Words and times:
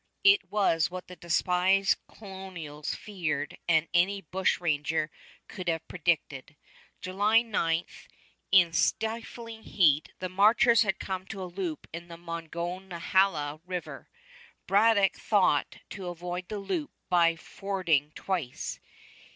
It 0.23 0.49
was 0.49 0.89
what 0.89 1.05
the 1.05 1.15
despised 1.15 1.95
colonials 2.07 2.95
feared 2.95 3.59
and 3.69 3.87
any 3.93 4.21
bushranger 4.21 5.11
could 5.47 5.67
have 5.67 5.87
predicted. 5.87 6.55
July 7.01 7.43
9, 7.43 7.85
in 8.51 8.73
stifling 8.73 9.61
heat, 9.61 10.11
the 10.17 10.27
marchers 10.27 10.81
had 10.81 10.97
come 10.97 11.27
to 11.27 11.43
a 11.43 11.45
loop 11.45 11.85
in 11.93 12.07
the 12.07 12.17
Monongahela 12.17 13.61
River. 13.63 14.09
Braddock 14.65 15.17
thought 15.17 15.77
to 15.91 16.07
avoid 16.07 16.47
the 16.49 16.57
loop 16.57 16.89
by 17.07 17.35
fording 17.35 18.11
twice. 18.15 18.79